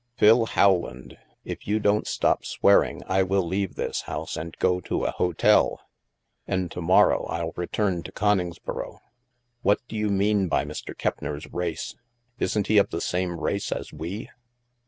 "Phil 0.17 0.47
Howland, 0.47 1.15
if 1.45 1.67
you 1.67 1.77
don't 1.79 2.07
stop 2.07 2.43
swearing, 2.43 3.03
I 3.05 3.21
will 3.21 3.45
leave 3.47 3.75
this 3.75 4.01
house 4.09 4.35
and 4.35 4.57
go 4.57 4.79
to 4.81 5.05
a 5.05 5.11
hotel. 5.11 5.79
And 6.47 6.71
to 6.71 6.81
morrow 6.81 7.25
I'll 7.27 7.53
return 7.55 8.01
to 8.01 8.11
Coningsboro. 8.11 8.97
What 9.61 9.77
do 9.87 9.95
you 9.95 10.09
mean 10.09 10.47
by 10.47 10.65
Mr. 10.65 10.95
Keppner's 10.97 11.45
*race'? 11.53 11.95
Isn't 12.39 12.65
he 12.65 12.79
of 12.79 12.89
the 12.89 12.99
same 12.99 13.39
race 13.39 13.71
as 13.71 13.93
we 13.93 14.31